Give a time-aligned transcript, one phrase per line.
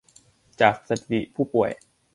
[0.61, 1.71] จากสถิติผู้ป่วย